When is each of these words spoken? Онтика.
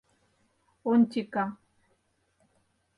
Онтика. 0.91 1.45